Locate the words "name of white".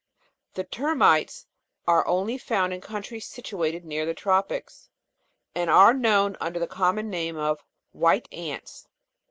7.07-8.27